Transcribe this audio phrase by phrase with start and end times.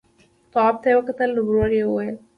[0.51, 2.15] تواب ته يې وکتل، ورو يې وويل: